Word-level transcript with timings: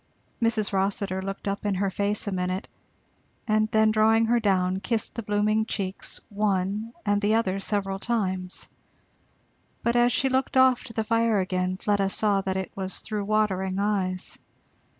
Mrs. 0.41 0.73
Rossitur 0.73 1.21
looked 1.21 1.47
up 1.47 1.63
in 1.63 1.75
her 1.75 1.91
face 1.91 2.25
a 2.25 2.31
minute, 2.31 2.67
and 3.47 3.69
then 3.69 3.91
drawing 3.91 4.25
her 4.25 4.39
down 4.39 4.79
kissed 4.79 5.13
the 5.13 5.21
blooming 5.21 5.63
cheeks 5.63 6.19
one 6.29 6.91
and 7.05 7.21
the 7.21 7.35
other 7.35 7.59
several 7.59 7.99
times. 7.99 8.67
But 9.83 9.95
as 9.95 10.11
she 10.11 10.27
looked 10.27 10.57
off 10.57 10.83
to 10.85 10.93
the 10.93 11.03
fire 11.03 11.37
again 11.37 11.77
Fleda 11.77 12.09
saw 12.09 12.41
that 12.41 12.57
it 12.57 12.71
was 12.75 13.01
through 13.01 13.25
watering 13.25 13.77
eyes. 13.77 14.39